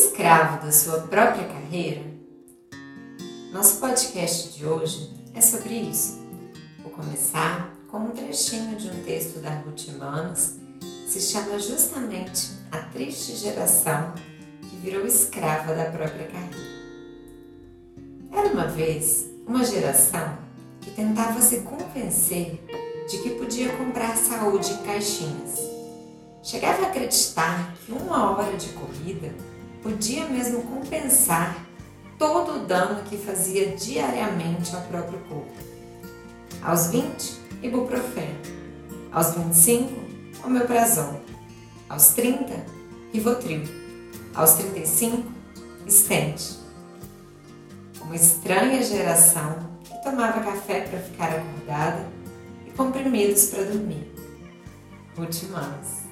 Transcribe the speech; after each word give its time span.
escravo 0.00 0.64
da 0.64 0.72
sua 0.72 1.00
própria 1.00 1.46
carreira? 1.46 2.00
Nosso 3.52 3.78
podcast 3.80 4.56
de 4.56 4.64
hoje 4.64 5.14
é 5.34 5.42
sobre 5.42 5.74
isso. 5.74 6.18
Vou 6.82 6.90
começar 6.90 7.76
com 7.86 7.98
um 7.98 8.10
trechinho 8.10 8.76
de 8.76 8.88
um 8.88 9.02
texto 9.02 9.40
da 9.40 9.50
Ruth 9.50 9.88
Manos, 9.98 10.54
que 10.80 11.10
se 11.10 11.20
chama 11.20 11.58
justamente 11.58 12.52
A 12.72 12.78
Triste 12.78 13.36
Geração 13.36 14.14
que 14.62 14.76
Virou 14.76 15.06
Escrava 15.06 15.74
da 15.74 15.84
Própria 15.84 16.28
Carreira. 16.28 16.80
Era 18.32 18.48
uma 18.54 18.68
vez 18.68 19.26
uma 19.46 19.62
geração 19.62 20.38
que 20.80 20.92
tentava 20.92 21.42
se 21.42 21.60
convencer 21.60 22.58
de 23.06 23.18
que 23.18 23.30
podia 23.30 23.68
comprar 23.76 24.16
saúde 24.16 24.72
em 24.72 24.78
caixinhas. 24.78 25.60
Chegava 26.42 26.84
a 26.84 26.88
acreditar 26.88 27.74
que 27.84 27.92
uma 27.92 28.30
hora 28.30 28.56
de 28.56 28.70
corrida 28.70 29.34
podia 29.82 30.26
mesmo 30.26 30.62
compensar 30.62 31.56
todo 32.18 32.56
o 32.56 32.66
dano 32.66 33.02
que 33.04 33.16
fazia 33.16 33.74
diariamente 33.74 34.74
ao 34.74 34.82
próprio 34.82 35.18
corpo. 35.20 35.52
Aos 36.62 36.88
20, 36.88 37.40
ibuprofeno. 37.62 38.38
Aos 39.10 39.34
25, 39.34 39.92
omeprazol. 40.44 41.20
Aos 41.88 42.08
30, 42.08 42.64
rivotril. 43.12 43.62
Aos 44.34 44.52
35, 44.54 45.26
stent. 45.88 46.58
Uma 48.02 48.16
estranha 48.16 48.82
geração 48.82 49.70
que 49.82 50.02
tomava 50.02 50.40
café 50.40 50.82
para 50.82 50.98
ficar 51.00 51.30
acordada 51.32 52.06
e 52.66 52.70
comprimidos 52.72 53.46
para 53.46 53.64
dormir. 53.64 54.12
Ruth. 55.16 56.09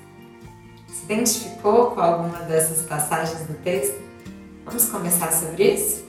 Se 0.89 1.05
identificou 1.05 1.91
com 1.91 2.01
alguma 2.01 2.41
dessas 2.41 2.83
passagens 2.87 3.47
do 3.47 3.55
texto? 3.63 4.01
Vamos 4.65 4.87
conversar 4.87 5.33
sobre 5.33 5.75
isso? 5.75 6.05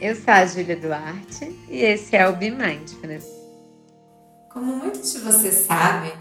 Eu 0.00 0.14
sou 0.14 0.32
a 0.32 0.46
Júlia 0.46 0.76
Duarte 0.76 1.44
e 1.68 1.78
esse 1.78 2.14
é 2.14 2.28
o 2.28 2.36
Be 2.36 2.50
Mindfulness. 2.50 3.26
Como 4.52 4.76
muitos 4.76 5.12
de 5.12 5.18
vocês 5.18 5.66
sabem, 5.66 6.12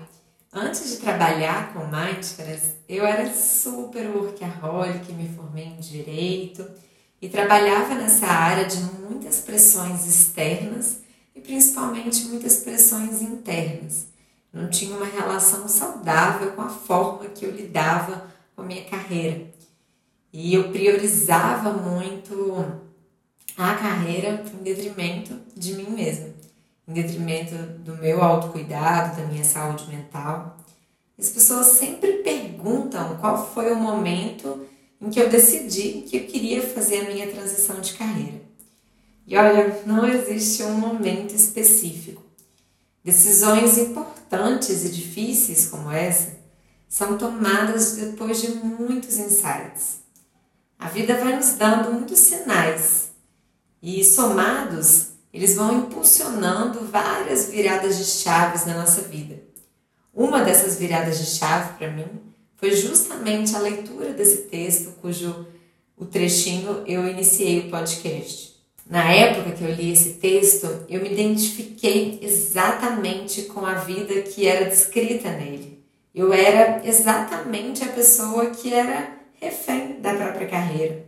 antes 0.52 0.90
de 0.90 0.98
trabalhar 0.98 1.72
com 1.74 1.86
Mindfulness, 1.86 2.76
eu 2.90 3.06
era 3.06 3.32
super 3.32 4.08
workaholic, 4.08 5.12
me 5.14 5.30
formei 5.30 5.66
em 5.66 5.80
Direito 5.80 6.68
e 7.22 7.30
trabalhava 7.30 7.94
nessa 7.94 8.26
área 8.26 8.66
de 8.66 8.78
muitas 8.78 9.40
pressões 9.42 10.08
externas 10.08 10.98
e 11.36 11.42
principalmente 11.42 12.26
muitas 12.26 12.58
pressões 12.58 13.22
internas. 13.22 14.13
Não 14.54 14.70
tinha 14.70 14.96
uma 14.96 15.08
relação 15.08 15.68
saudável 15.68 16.52
com 16.52 16.62
a 16.62 16.70
forma 16.70 17.26
que 17.26 17.44
eu 17.44 17.52
lidava 17.52 18.28
com 18.56 18.62
a 18.62 18.66
minha 18.66 18.86
carreira. 18.86 19.48
E 20.32 20.54
eu 20.54 20.72
priorizava 20.72 21.74
muito 21.74 22.84
a 23.58 23.74
carreira 23.74 24.44
em 24.54 24.64
detrimento 24.64 25.40
de 25.56 25.74
mim 25.74 25.90
mesma, 25.90 26.30
em 26.88 26.94
detrimento 26.94 27.56
do 27.80 27.96
meu 27.98 28.24
autocuidado, 28.24 29.20
da 29.20 29.28
minha 29.28 29.44
saúde 29.44 29.88
mental. 29.90 30.58
As 31.18 31.30
pessoas 31.30 31.68
sempre 31.68 32.24
perguntam 32.24 33.18
qual 33.18 33.52
foi 33.54 33.72
o 33.72 33.76
momento 33.76 34.68
em 35.02 35.10
que 35.10 35.20
eu 35.20 35.30
decidi 35.30 36.04
que 36.08 36.18
eu 36.18 36.26
queria 36.26 36.62
fazer 36.62 37.02
a 37.02 37.10
minha 37.12 37.28
transição 37.32 37.82
de 37.82 37.94
carreira. 37.94 38.42
E 39.26 39.36
olha, 39.38 39.82
não 39.86 40.08
existe 40.08 40.64
um 40.64 40.74
momento 40.74 41.34
específico. 41.34 42.22
Decisões 43.04 43.78
importantes 43.78 44.86
e 44.86 44.90
difíceis 44.90 45.68
como 45.68 45.92
essa 45.92 46.38
são 46.88 47.18
tomadas 47.18 47.98
depois 47.98 48.42
de 48.42 48.50
muitos 48.52 49.18
insights. 49.18 50.04
A 50.80 50.88
vida 50.88 51.16
vai 51.18 51.36
nos 51.36 51.54
dando 51.54 51.92
muitos 51.92 52.20
sinais 52.20 53.10
e 53.82 54.04
somados, 54.06 55.08
eles 55.34 55.56
vão 55.56 55.80
impulsionando 55.80 56.86
várias 56.86 57.50
viradas 57.50 57.98
de 57.98 58.06
chaves 58.06 58.66
na 58.66 58.76
nossa 58.76 59.02
vida. 59.02 59.42
Uma 60.14 60.44
dessas 60.44 60.78
viradas 60.78 61.18
de 61.18 61.26
chave 61.26 61.78
para 61.78 61.92
mim 61.92 62.06
foi 62.56 62.74
justamente 62.76 63.56
a 63.56 63.60
leitura 63.60 64.14
desse 64.14 64.44
texto, 64.44 64.94
cujo 65.02 65.48
o 65.98 66.06
trechinho 66.06 66.84
eu 66.86 67.06
iniciei 67.08 67.68
o 67.68 67.70
podcast. 67.70 68.53
Na 68.86 69.12
época 69.12 69.52
que 69.52 69.64
eu 69.64 69.72
li 69.72 69.92
esse 69.92 70.16
texto, 70.16 70.86
eu 70.90 71.02
me 71.02 71.12
identifiquei 71.12 72.20
exatamente 72.22 73.44
com 73.44 73.66
a 73.66 73.76
vida 73.76 74.22
que 74.22 74.46
era 74.46 74.70
descrita 74.70 75.30
nele. 75.30 75.84
Eu 76.14 76.32
era 76.34 76.82
exatamente 76.86 77.84
a 77.84 77.88
pessoa 77.88 78.48
que 78.48 78.74
era 78.74 79.18
refém 79.40 80.00
da 80.00 80.14
própria 80.14 80.48
carreira. 80.48 81.06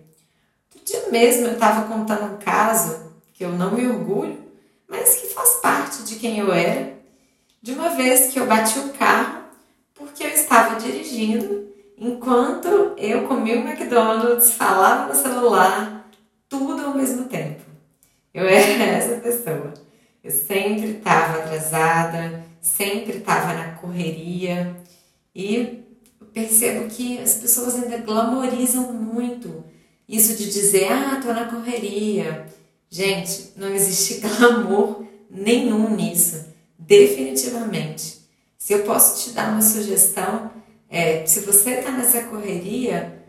Outro 0.73 0.85
dia 0.85 1.11
mesmo 1.11 1.47
eu 1.47 1.53
estava 1.53 1.87
contando 1.87 2.33
um 2.33 2.37
caso 2.37 3.13
que 3.33 3.43
eu 3.43 3.51
não 3.51 3.71
me 3.71 3.85
orgulho, 3.87 4.37
mas 4.87 5.15
que 5.15 5.27
faz 5.27 5.55
parte 5.61 6.03
de 6.03 6.15
quem 6.15 6.39
eu 6.39 6.51
era, 6.51 6.93
de 7.61 7.73
uma 7.73 7.89
vez 7.89 8.31
que 8.31 8.39
eu 8.39 8.47
bati 8.47 8.79
o 8.79 8.89
carro 8.89 9.43
porque 9.93 10.23
eu 10.23 10.29
estava 10.29 10.79
dirigindo 10.79 11.67
enquanto 11.97 12.67
eu 12.97 13.27
comia 13.27 13.57
o 13.57 13.67
McDonald's, 13.67 14.53
falava 14.53 15.07
no 15.07 15.15
celular, 15.15 16.09
tudo 16.49 16.85
ao 16.85 16.93
mesmo 16.93 17.25
tempo. 17.25 17.34
Pessoa. 19.25 19.73
Eu 20.23 20.29
sempre 20.29 20.97
estava 20.97 21.39
atrasada, 21.39 22.45
sempre 22.61 23.17
estava 23.17 23.55
na 23.55 23.71
correria 23.71 24.75
e 25.33 25.79
percebo 26.31 26.87
que 26.87 27.17
as 27.17 27.33
pessoas 27.33 27.73
ainda 27.73 27.97
glamorizam 27.97 28.93
muito 28.93 29.63
isso 30.07 30.35
de 30.35 30.51
dizer, 30.51 30.91
ah, 30.91 31.19
tô 31.19 31.33
na 31.33 31.45
correria. 31.45 32.45
Gente, 32.87 33.53
não 33.55 33.69
existe 33.73 34.21
glamour 34.37 35.03
nenhum 35.27 35.95
nisso, 35.95 36.45
definitivamente. 36.77 38.19
Se 38.59 38.73
eu 38.73 38.83
posso 38.83 39.23
te 39.23 39.33
dar 39.33 39.53
uma 39.53 39.61
sugestão, 39.63 40.51
é, 40.87 41.25
se 41.25 41.39
você 41.39 41.79
está 41.79 41.89
nessa 41.89 42.25
correria, 42.25 43.25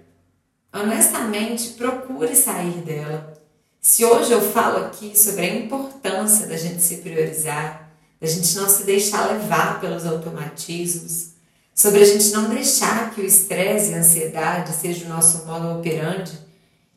honestamente, 0.70 1.70
procure 1.70 2.36
sair 2.36 2.82
dela. 2.82 3.45
Se 3.86 4.04
hoje 4.04 4.32
eu 4.32 4.40
falo 4.40 4.84
aqui 4.84 5.16
sobre 5.16 5.42
a 5.42 5.54
importância 5.54 6.48
da 6.48 6.56
gente 6.56 6.82
se 6.82 6.96
priorizar, 6.96 7.88
da 8.20 8.26
gente 8.26 8.56
não 8.56 8.68
se 8.68 8.82
deixar 8.82 9.30
levar 9.30 9.80
pelos 9.80 10.04
automatismos, 10.04 11.34
sobre 11.72 12.00
a 12.00 12.04
gente 12.04 12.32
não 12.32 12.48
deixar 12.50 13.14
que 13.14 13.20
o 13.20 13.24
estresse 13.24 13.92
e 13.92 13.94
a 13.94 13.98
ansiedade 13.98 14.72
seja 14.72 15.06
o 15.06 15.08
nosso 15.08 15.46
modo 15.46 15.78
operandi 15.78 16.36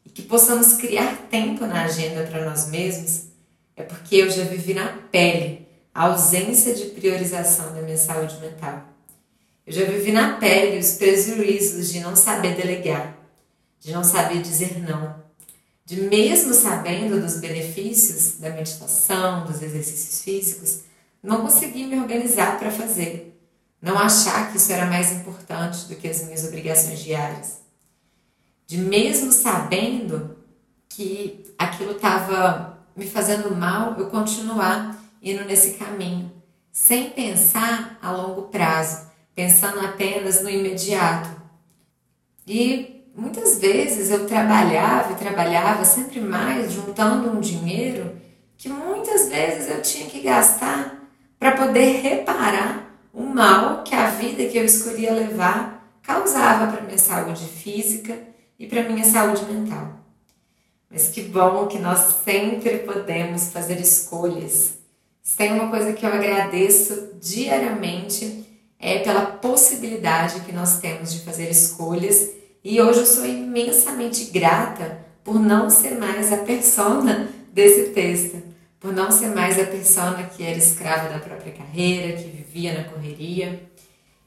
e 0.04 0.10
que 0.10 0.24
possamos 0.24 0.74
criar 0.74 1.16
tempo 1.30 1.64
na 1.68 1.84
agenda 1.84 2.24
para 2.24 2.44
nós 2.44 2.68
mesmos, 2.70 3.26
é 3.76 3.84
porque 3.84 4.16
eu 4.16 4.32
já 4.32 4.46
vivi 4.46 4.74
na 4.74 4.88
pele 5.12 5.68
a 5.94 6.08
ausência 6.08 6.74
de 6.74 6.86
priorização 6.86 7.72
da 7.76 7.84
minha 7.84 7.98
saúde 7.98 8.36
mental. 8.42 8.84
Eu 9.64 9.74
já 9.74 9.86
vivi 9.86 10.12
na 10.12 10.38
pele 10.38 10.80
os 10.80 10.94
prejuízos 10.94 11.92
de 11.94 12.00
não 12.00 12.16
saber 12.16 12.56
delegar, 12.56 13.16
de 13.80 13.92
não 13.94 14.04
saber 14.04 14.42
dizer 14.42 14.80
não, 14.82 15.29
de 15.90 16.02
mesmo 16.02 16.54
sabendo 16.54 17.20
dos 17.20 17.38
benefícios 17.38 18.40
da 18.40 18.52
meditação, 18.52 19.44
dos 19.48 19.60
exercícios 19.60 20.22
físicos, 20.22 20.82
não 21.22 21.42
conseguir 21.42 21.88
me 21.88 22.00
organizar 22.00 22.60
para 22.60 22.70
fazer, 22.70 23.36
não 23.82 23.98
achar 23.98 24.52
que 24.52 24.58
isso 24.58 24.72
era 24.72 24.86
mais 24.86 25.12
importante 25.12 25.88
do 25.88 25.96
que 25.96 26.08
as 26.08 26.24
minhas 26.26 26.44
obrigações 26.44 27.00
diárias. 27.00 27.62
De 28.68 28.78
mesmo 28.78 29.32
sabendo 29.32 30.38
que 30.88 31.44
aquilo 31.58 31.94
estava 31.94 32.78
me 32.96 33.08
fazendo 33.08 33.56
mal, 33.56 33.98
eu 33.98 34.12
continuar 34.12 34.96
indo 35.24 35.44
nesse 35.44 35.72
caminho, 35.72 36.32
sem 36.72 37.10
pensar 37.10 37.98
a 38.00 38.12
longo 38.12 38.44
prazo, 38.44 39.08
pensando 39.34 39.80
apenas 39.80 40.44
no 40.44 40.52
imediato. 40.52 41.30
E 42.46 42.99
muitas 43.20 43.60
vezes 43.60 44.10
eu 44.10 44.26
trabalhava 44.26 45.14
e 45.14 45.16
trabalhava 45.16 45.84
sempre 45.86 46.20
mais, 46.20 46.72
juntando 46.72 47.32
um 47.32 47.40
dinheiro 47.40 48.16
que 48.58 48.70
muitas 48.70 49.30
vezes 49.30 49.70
eu 49.70 49.82
tinha 49.82 50.10
que 50.10 50.22
gastar 50.22 51.08
para 51.38 51.56
poder 51.56 52.02
reparar 52.02 52.96
o 53.14 53.24
mal 53.24 53.84
que 53.84 53.96
a 53.96 54.10
vida 54.10 54.46
que 54.46 54.58
eu 54.58 54.66
escolhia 54.66 55.14
levar 55.14 56.00
causava 56.02 56.72
para 56.72 56.82
minha 56.82 56.98
saúde 56.98 57.46
física 57.46 58.18
e 58.58 58.68
para 58.68 58.84
minha 58.84 59.06
saúde 59.06 59.46
mental. 59.46 60.00
Mas 60.90 61.10
que 61.10 61.22
bom 61.22 61.68
que 61.68 61.78
nós 61.78 62.24
sempre 62.24 62.80
podemos 62.80 63.50
fazer 63.52 63.80
escolhas 63.80 64.80
se 65.30 65.38
tem 65.38 65.54
uma 65.54 65.70
coisa 65.70 65.94
que 65.94 66.04
eu 66.04 66.12
agradeço 66.12 67.12
diariamente 67.22 68.48
é 68.80 68.98
pela 68.98 69.28
possibilidade 69.28 70.40
que 70.40 70.52
nós 70.52 70.80
temos 70.80 71.14
de 71.14 71.20
fazer 71.20 71.52
escolhas 71.52 72.32
e 72.64 72.82
hoje 72.82 73.00
eu 73.00 73.06
sou 73.06 73.26
imensamente 73.26 74.26
grata 74.26 75.06
por 75.24 75.40
não 75.40 75.70
ser 75.70 75.92
mais 75.92 76.32
a 76.34 76.38
persona 76.38 77.30
desse 77.54 77.90
texto, 77.90 78.42
por 78.80 78.94
não 78.94 79.12
ser 79.12 79.28
mais 79.28 79.60
a 79.60 79.66
persona 79.66 80.24
que 80.24 80.44
era 80.44 80.58
escrava 80.58 81.10
da 81.10 81.20
própria 81.20 81.54
carreira, 81.54 82.18
que 82.18 82.30
vivia 82.30 82.74
na 82.74 82.84
correria. 82.86 83.64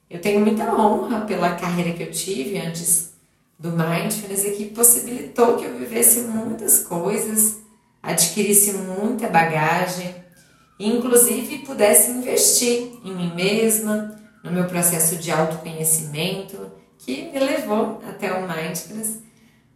Eu 0.08 0.20
tenho 0.20 0.40
muita 0.40 0.75
honra 0.75 1.23
pela 1.23 1.55
carreira 1.55 1.93
que 1.93 2.02
eu 2.02 2.11
tive 2.11 2.58
antes 2.58 3.12
do 3.58 3.70
Mindfulness 3.70 4.44
e 4.44 4.50
que 4.52 4.64
possibilitou 4.67 5.56
que 5.56 5.64
eu 5.64 5.78
vivesse 5.78 6.20
muitas 6.23 6.81
coisas, 6.81 7.58
adquirisse 8.02 8.73
muita 8.73 9.28
bagagem 9.28 10.14
e, 10.78 10.88
inclusive, 10.88 11.58
pudesse 11.58 12.11
investir 12.11 12.93
em 13.05 13.14
mim 13.14 13.32
mesma, 13.35 14.19
no 14.43 14.50
meu 14.50 14.64
processo 14.64 15.17
de 15.17 15.31
autoconhecimento, 15.31 16.81
que 17.04 17.31
me 17.32 17.38
levou 17.38 18.00
até 18.08 18.32
o 18.32 18.49
Mindfulness. 18.49 19.19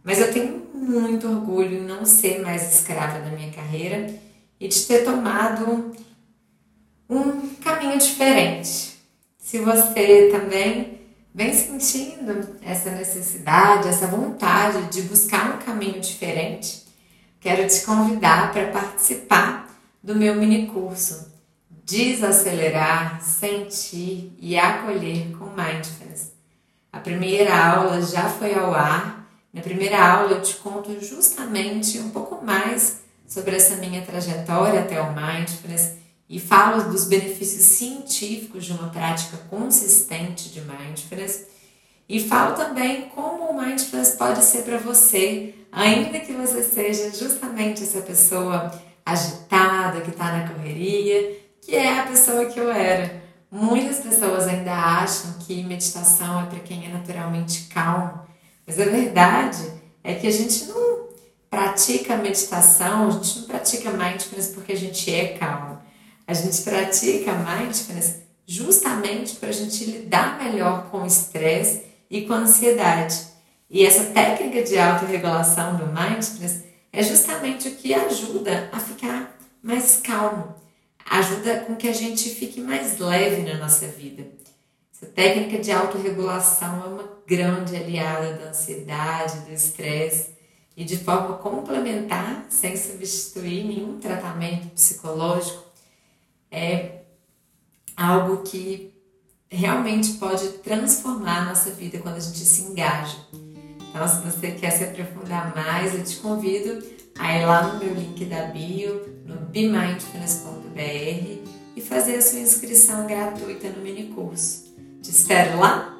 Mas 0.02 0.20
eu 0.20 0.32
tenho 0.32 0.64
muito 0.72 1.28
orgulho 1.28 1.78
em 1.78 1.82
não 1.82 2.06
ser 2.06 2.40
mais 2.40 2.72
escrava 2.72 3.18
da 3.18 3.30
minha 3.30 3.52
carreira 3.52 4.14
e 4.60 4.68
de 4.68 4.86
ter 4.86 5.04
tomado 5.04 5.92
um 7.10 7.54
caminho 7.56 7.98
diferente. 7.98 8.96
Se 9.36 9.58
você 9.58 10.30
também 10.30 11.00
vem 11.34 11.52
sentindo 11.52 12.56
essa 12.62 12.90
necessidade, 12.90 13.88
essa 13.88 14.06
vontade 14.06 14.90
de 14.90 15.02
buscar 15.02 15.56
um 15.56 15.58
caminho 15.58 16.00
diferente, 16.00 16.84
quero 17.40 17.66
te 17.66 17.84
convidar 17.84 18.52
para 18.52 18.68
participar 18.68 19.76
do 20.02 20.14
meu 20.14 20.36
mini 20.36 20.68
curso 20.68 21.34
Desacelerar, 21.84 23.22
Sentir 23.22 24.32
e 24.40 24.56
Acolher 24.58 25.30
com 25.36 25.46
Mindfulness. 25.46 26.35
A 26.96 26.98
primeira 27.00 27.54
aula 27.54 28.00
já 28.00 28.26
foi 28.26 28.54
ao 28.54 28.72
ar. 28.72 29.28
Na 29.52 29.60
primeira 29.60 30.02
aula 30.02 30.32
eu 30.32 30.40
te 30.40 30.54
conto 30.54 30.98
justamente 30.98 31.98
um 31.98 32.08
pouco 32.08 32.42
mais 32.42 33.00
sobre 33.28 33.54
essa 33.54 33.76
minha 33.76 34.00
trajetória 34.00 34.80
até 34.80 34.98
o 34.98 35.14
Mindfulness 35.14 35.92
e 36.26 36.40
falo 36.40 36.90
dos 36.90 37.04
benefícios 37.04 37.64
científicos 37.64 38.64
de 38.64 38.72
uma 38.72 38.88
prática 38.88 39.36
consistente 39.50 40.48
de 40.48 40.62
mindfulness 40.62 41.46
e 42.08 42.18
falo 42.18 42.56
também 42.56 43.10
como 43.14 43.50
o 43.50 43.60
mindfulness 43.60 44.14
pode 44.14 44.42
ser 44.42 44.62
para 44.62 44.78
você, 44.78 45.54
ainda 45.70 46.18
que 46.18 46.32
você 46.32 46.62
seja 46.62 47.14
justamente 47.14 47.82
essa 47.82 48.00
pessoa 48.00 48.72
agitada, 49.04 50.00
que 50.00 50.10
está 50.10 50.32
na 50.32 50.48
correria, 50.48 51.36
que 51.60 51.76
é 51.76 52.00
a 52.00 52.06
pessoa 52.06 52.46
que 52.46 52.58
eu 52.58 52.70
era. 52.70 53.25
Muitas 53.58 54.00
pessoas 54.00 54.46
ainda 54.46 54.70
acham 54.70 55.32
que 55.38 55.64
meditação 55.64 56.42
é 56.42 56.44
para 56.44 56.58
quem 56.58 56.84
é 56.84 56.90
naturalmente 56.90 57.68
calmo, 57.72 58.20
mas 58.66 58.78
a 58.78 58.84
verdade 58.84 59.72
é 60.04 60.12
que 60.12 60.26
a 60.26 60.30
gente 60.30 60.66
não 60.66 61.06
pratica 61.48 62.18
meditação, 62.18 63.08
a 63.08 63.10
gente 63.12 63.38
não 63.38 63.46
pratica 63.46 63.90
mindfulness 63.92 64.48
porque 64.48 64.72
a 64.72 64.76
gente 64.76 65.10
é 65.10 65.38
calmo. 65.38 65.78
A 66.26 66.34
gente 66.34 66.60
pratica 66.60 67.32
mindfulness 67.32 68.16
justamente 68.46 69.36
para 69.36 69.48
a 69.48 69.52
gente 69.52 69.86
lidar 69.86 70.38
melhor 70.38 70.90
com 70.90 70.98
o 70.98 71.06
estresse 71.06 71.84
e 72.10 72.26
com 72.26 72.34
a 72.34 72.40
ansiedade. 72.40 73.18
E 73.70 73.86
essa 73.86 74.04
técnica 74.04 74.62
de 74.64 74.78
autorregulação 74.78 75.76
do 75.76 75.86
mindfulness 75.86 76.62
é 76.92 77.02
justamente 77.02 77.68
o 77.68 77.74
que 77.74 77.94
ajuda 77.94 78.68
a 78.70 78.78
ficar 78.78 79.34
mais 79.62 79.98
calmo, 80.04 80.54
ajuda 81.08 81.60
com 81.60 81.76
que 81.76 81.88
a 81.88 81.92
gente 81.92 82.28
fique 82.30 82.60
mais 82.60 82.98
leve 82.98 83.42
na 83.42 83.58
nossa 83.58 83.86
vida. 83.86 84.26
Essa 84.92 85.06
técnica 85.06 85.58
de 85.58 85.70
autorregulação 85.70 86.82
é 86.82 86.86
uma 86.86 87.08
grande 87.26 87.76
aliada 87.76 88.34
da 88.34 88.50
ansiedade, 88.50 89.40
do 89.40 89.52
estresse 89.52 90.36
e 90.76 90.84
de 90.84 90.96
forma 90.98 91.36
complementar, 91.38 92.46
sem 92.48 92.76
substituir 92.76 93.64
nenhum 93.64 93.98
tratamento 93.98 94.68
psicológico, 94.68 95.64
é 96.50 97.02
algo 97.96 98.42
que 98.42 98.94
realmente 99.50 100.14
pode 100.14 100.48
transformar 100.58 101.42
a 101.42 101.44
nossa 101.46 101.70
vida 101.70 101.98
quando 101.98 102.16
a 102.16 102.20
gente 102.20 102.38
se 102.38 102.62
engaja. 102.62 103.16
Então, 103.88 104.06
se 104.06 104.20
você 104.20 104.50
quer 104.52 104.70
se 104.70 104.84
aprofundar 104.84 105.54
mais, 105.54 105.94
eu 105.94 106.04
te 106.04 106.16
convido 106.16 106.84
a 107.18 107.38
ir 107.38 107.46
lá 107.46 107.62
no 107.62 107.78
meu 107.78 107.94
link 107.94 108.24
da 108.24 108.46
bio, 108.46 109.06
no 109.24 109.36
bemindfulness.br 109.36 111.46
e 111.76 111.80
fazer 111.80 112.16
a 112.16 112.22
sua 112.22 112.40
inscrição 112.40 113.06
gratuita 113.06 113.68
no 113.68 113.82
mini 113.82 114.04
curso. 114.14 114.74
Te 115.02 115.10
espero 115.10 115.58
lá. 115.58 115.94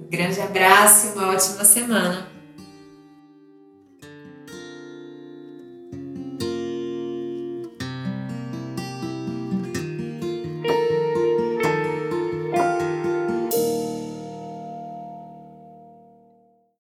Um 0.00 0.08
grande 0.08 0.40
abraço 0.40 1.08
e 1.08 1.12
uma 1.12 1.32
ótima 1.32 1.64
semana. 1.64 2.37